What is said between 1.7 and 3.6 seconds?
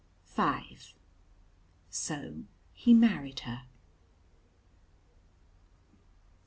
So he married